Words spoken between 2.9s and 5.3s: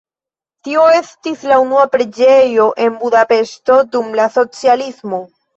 Budapeŝto dum la socialismo.